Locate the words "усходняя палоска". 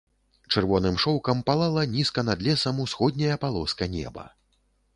2.85-3.93